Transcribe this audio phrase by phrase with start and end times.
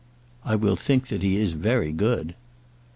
[0.43, 2.33] "I will think that he is very good."